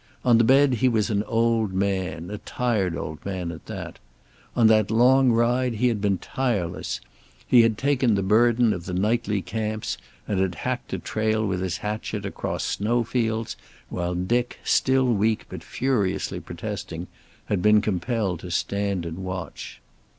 On 0.25 0.39
the 0.39 0.43
bed 0.43 0.73
he 0.81 0.89
was 0.89 1.11
an 1.11 1.21
old 1.25 1.73
man, 1.73 2.31
a 2.31 2.39
tired 2.39 2.97
old 2.97 3.23
man 3.23 3.51
at 3.51 3.67
that. 3.67 3.99
On 4.55 4.65
that 4.65 4.89
long 4.89 5.31
ride 5.31 5.75
he 5.75 5.89
had 5.89 6.01
been 6.01 6.17
tireless. 6.17 7.01
He 7.45 7.61
had 7.61 7.77
taken 7.77 8.15
the 8.15 8.23
burden 8.23 8.73
of 8.73 8.87
the 8.87 8.95
nightly 8.95 9.43
camps, 9.43 9.99
and 10.27 10.39
had 10.39 10.55
hacked 10.55 10.91
a 10.93 10.97
trail 10.97 11.45
with 11.45 11.61
his 11.61 11.77
hatchet 11.77 12.25
across 12.25 12.63
snow 12.63 13.03
fields 13.03 13.55
while 13.89 14.15
Dick, 14.15 14.57
still 14.63 15.05
weak 15.05 15.45
but 15.49 15.61
furiously 15.63 16.39
protesting, 16.39 17.05
had 17.45 17.61
been 17.61 17.79
compelled 17.79 18.39
to 18.39 18.49
stand 18.49 19.05
and 19.05 19.19
watch. 19.19 19.81